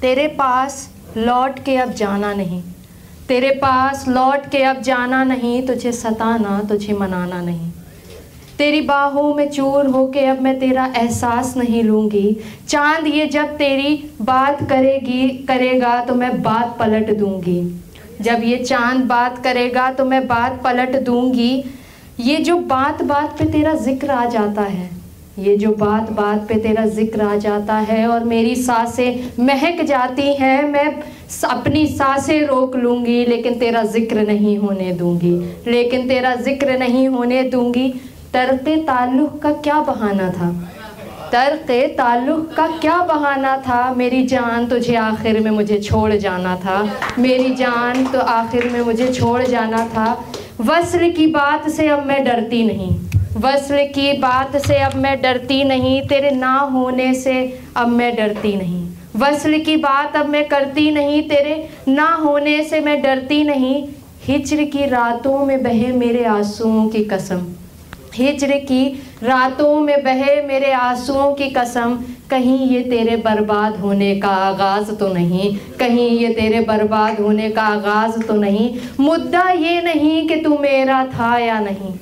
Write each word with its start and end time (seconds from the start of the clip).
तेरे 0.00 0.26
पास 0.28 0.88
लौट 1.16 1.58
के 1.64 1.76
अब 1.76 1.90
जाना 1.92 2.32
नहीं। 2.34 2.62
तेरे 3.28 3.50
पास 3.54 4.04
लौट 4.08 4.46
के 4.50 4.62
अब 4.62 4.80
जाना 4.82 5.22
नहीं, 5.24 5.66
तुझे 5.66 5.92
सताना, 5.92 6.60
तुझे 6.68 6.92
मनाना 6.92 7.40
नहीं। 7.40 7.70
तेरी 8.58 8.80
बाहों 8.80 9.34
में 9.34 9.50
चूर 9.50 9.86
हो 9.86 10.06
के 10.06 10.24
अब 10.26 10.40
मैं 10.40 10.58
तेरा 10.60 10.84
एहसास 10.96 11.56
नहीं 11.56 11.82
लूँगी। 11.82 12.36
चाँद 12.68 13.06
ये 13.06 13.26
जब 13.26 13.56
तेरी 13.56 13.94
बात 14.22 14.62
करेगी, 14.68 15.28
करेगा 15.48 16.04
तो 16.04 16.14
मैं 16.14 16.40
बात 16.42 16.76
पलट 16.78 17.10
दूँगी। 17.18 17.60
जब 18.20 18.42
ये 18.44 18.56
चाँद 18.56 19.04
बात 19.04 19.42
करेगा 19.44 19.90
तो 19.92 20.04
मैं 20.04 20.26
बात 20.28 20.60
पलट 20.64 20.96
दूँगी। 21.02 21.52
ये 22.20 22.36
जो 22.36 22.56
बात 22.58 23.02
बात 23.02 23.38
पे 23.38 23.44
तेरा 23.44 23.74
ज़िक्र 23.74 24.10
आ 24.10 24.24
जाता 24.28 24.62
है 24.62 24.88
ये 25.40 25.56
जो 25.56 25.70
बात 25.74 26.10
बात 26.12 26.46
पे 26.48 26.54
तेरा 26.60 26.84
ज़िक्र 26.88 27.22
आ 27.22 27.36
जाता 27.36 27.74
है 27.74 28.06
और 28.08 28.24
मेरी 28.24 28.54
साँसें 28.56 29.44
महक 29.44 29.80
जाती 29.84 30.32
हैं, 30.34 30.62
मैं 30.64 30.86
अपनी 31.50 31.86
साँसें 31.88 32.46
रोक 32.46 32.76
लूँगी, 32.76 33.24
लेकिन 33.26 33.58
तेरा 33.58 33.82
ज़िक्र 33.84 34.26
नहीं 34.26 34.56
होने 34.58 34.92
दूँगी। 34.92 35.32
लेकिन 35.66 36.08
तेरा 36.08 36.34
ज़िक्र 36.36 36.78
नहीं 36.78 37.08
होने 37.08 37.42
दूँगी। 37.44 37.88
तर्क 38.32 38.68
ताल्लुक़ 38.86 39.38
का 39.38 39.52
क्या 39.52 39.80
बहाना 39.82 40.30
था? 40.30 40.50
तर्क 41.32 41.70
ताल्लुक़ 41.98 42.54
का 42.54 42.66
क्या 42.78 42.98
बहाना 43.04 43.56
था? 43.58 43.82
मेरी 43.94 44.22
जान 44.26 44.66
तुझे 44.66 44.94
आखिर 44.96 45.40
में 45.40 45.50
मुझे 45.50 45.78
छोड़ 45.80 46.12
जाना 46.14 46.56
था। 46.56 46.82
मेरी 47.18 47.54
जान 47.54 48.04
तो 48.06 48.18
आखिर 48.18 48.68
में 48.70 48.80
मुझे 48.80 49.12
छोड़ 49.12 49.42
जाना 49.42 49.86
था। 49.86 50.12
वस्ल 50.62 51.10
की 51.12 51.26
बात 51.28 51.68
से 51.68 51.86
अब 51.88 52.06
मैं 52.06 52.24
डरती 52.24 52.64
नहीं। 52.64 52.90
वस्ल 53.32 53.84
की 53.86 54.12
बात 54.12 54.56
से 54.56 54.76
अब 54.76 54.94
मैं 54.94 55.20
डरती 55.22 55.62
नहीं, 55.64 56.00
तेरे 56.02 56.30
ना 56.30 56.54
होने 56.72 57.12
से 57.14 57.34
अब 57.76 57.88
मैं 57.88 58.14
डरती 58.16 58.54
नहीं। 58.56 58.88
वस्ल 59.16 59.58
की 59.58 59.76
बात 59.76 60.16
अब 60.16 60.28
मैं 60.28 60.44
करती 60.48 60.90
नहीं, 60.90 61.22
तेरे 61.28 61.68
ना 61.88 62.06
होने 62.14 62.62
से 62.64 62.80
मैं 62.80 63.00
डरती 63.02 63.42
नहीं। 63.44 63.84
हिजर 64.24 64.64
की 64.64 64.86
रातों 64.86 65.44
में 65.46 65.62
बहे 65.62 65.92
मेरे 65.92 66.24
आंसुओं 66.24 66.88
की 66.88 67.04
कसम। 67.04 67.46
हिजर 68.14 68.56
की 68.64 68.84
रातों 69.22 69.80
में 69.80 70.02
बहे 70.04 70.40
मेरे 70.42 70.72
आंसुओं 70.72 71.32
की 71.34 71.50
कसम। 71.50 71.98
कहीं 72.30 72.58
ये 72.68 72.80
तेरे 72.80 73.16
बर्बाद 73.16 73.76
होने 73.76 74.14
का 74.16 74.28
आगाज़ 74.28 74.92
तो 74.92 75.08
नहीं, 75.08 75.56
कहीं 75.80 76.10
ये 76.10 76.32
तेरे 76.34 76.60
बर्बाद 76.60 77.20
होने 77.20 77.50
का 77.50 77.62
आगाज़ 77.62 78.22
तो 78.22 78.34
नहीं। 78.34 78.74
मुद्दा 79.00 79.48
ये 79.50 79.80
नहीं 79.82 80.28
कि 80.28 80.36
तू 80.36 80.58
मेरा 80.58 81.04
था 81.06 81.36
या 81.38 81.60
नहीं। 81.60 81.94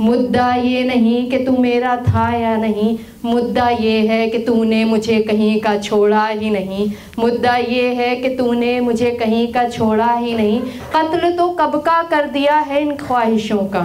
मुद्दा 0.00 0.54
ये 0.54 0.82
नहीं 0.84 1.28
कि 1.30 1.38
तू 1.38 1.56
मेरा 1.56 1.96
था 1.98 2.30
या 2.32 2.56
नहीं, 2.56 2.98
मुद्दा 3.24 3.68
ये 3.70 3.98
है 4.06 4.26
कि 4.28 4.38
तूने 4.38 4.84
मुझे 4.84 5.20
कहीं 5.20 5.60
का 5.60 5.76
छोड़ा 5.78 6.26
ही 6.26 6.50
नहीं, 6.50 6.90
मुद्दा 7.18 7.56
ये 7.56 7.88
है 7.94 8.14
कि 8.16 8.28
तूने 8.28 8.80
मुझे 8.80 9.10
कहीं 9.12 9.46
का 9.52 9.68
छोड़ा 9.68 10.12
ही 10.12 10.34
नहीं। 10.34 10.60
कत्ल 10.94 11.30
तो 11.30 11.48
कब 11.50 11.76
का 11.78 12.02
कर 12.02 12.28
दिया 12.30 12.58
है 12.58 12.82
इन 12.82 12.94
ख्वाहिशों 12.96 13.64
का? 13.66 13.82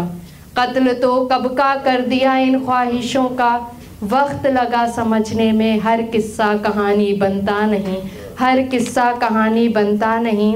कत्ल 0.58 0.94
तो 0.94 1.26
कब 1.26 1.48
का 1.54 1.76
कर 1.76 2.02
दिया 2.02 2.38
इन 2.38 2.60
ख्वाहिशों 2.60 3.26
का? 3.32 3.56
वक्त 4.04 4.46
लगा 4.48 4.86
समझने 4.92 5.52
में 5.52 5.80
हर 5.80 6.02
किस्सा 6.04 6.54
कहानी 6.58 7.12
बनता 7.14 7.66
नहीं, 7.66 7.98
हर 8.40 8.62
किस्सा 8.64 9.12
कहानी 9.14 9.68
बनता 9.70 10.20
नहीं। 10.20 10.56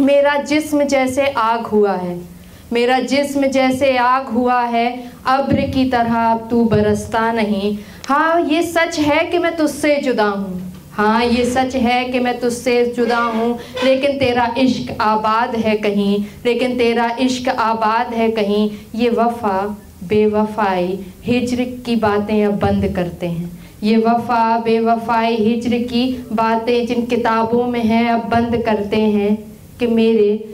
मेरा 0.00 0.36
जिस्म 0.42 0.84
जैसे 0.84 1.26
आग 1.28 1.66
हुआ 1.66 1.92
है 1.92 2.16
मेरा 2.74 2.98
जिस्म 3.00 3.46
जैसे 3.46 3.96
आग 3.98 4.28
हुआ 4.28 4.60
है, 4.60 4.88
अब्र 5.26 5.66
की 5.72 5.84
तरह 5.90 6.14
अब 6.20 6.46
तू 6.50 6.64
बरसता 6.64 7.30
नहीं। 7.32 7.76
हाँ 8.08 8.40
ये 8.42 8.62
सच 8.62 8.98
है 8.98 9.24
कि 9.24 9.38
मैं 9.38 9.56
तुझसे 9.56 9.96
जुदा 9.96 10.24
हूँ। 10.24 10.62
हाँ 10.92 11.24
ये 11.24 11.44
सच 11.44 11.76
है 11.76 12.04
कि 12.04 12.20
मैं 12.20 12.38
तुझसे 12.40 12.84
जुदा 12.86 13.18
हूँ, 13.18 13.58
लेकिन 13.84 14.18
तेरा 14.18 14.46
इश्क 14.58 14.90
आबाद 15.00 15.54
है 15.56 15.76
कहीं, 15.76 16.24
लेकिन 16.46 16.76
तेरा 16.78 17.08
इश्क 17.20 17.48
आबाद 17.48 18.12
है 18.14 18.30
कहीं। 18.30 18.70
ये 18.94 19.10
वफ़ा 19.10 19.60
बेवफाई 20.04 20.98
हिजर 21.24 21.62
की 21.86 21.96
बातें 21.96 22.44
अब 22.44 22.58
बंद 22.60 22.86
करते 22.96 23.26
हैं। 23.26 23.50
ये 23.82 23.96
वफ़ा 23.98 24.58
बेवफाई 24.58 25.36
हिजर 25.36 25.78
की 25.84 26.06
बातें 26.32 26.86
जिन 26.86 27.06
किताबों 27.06 27.66
में 27.66 27.82
हैं, 27.82 28.08
अब 28.10 28.28
बंद 28.30 28.62
करते 28.66 29.00
हैं 29.00 29.36
कि 29.80 29.86
मेरे 29.86 30.53